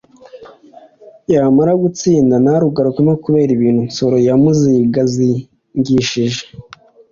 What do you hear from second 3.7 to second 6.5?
Nsoro yamuzigazigishije